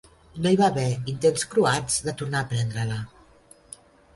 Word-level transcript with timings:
No 0.43 0.51
hi 0.53 0.57
va 0.61 0.69
haver 0.73 0.85
intents 1.13 1.45
croats 1.53 1.99
de 2.07 2.17
tornar 2.23 2.41
a 2.41 2.49
prendre-la. 2.55 2.99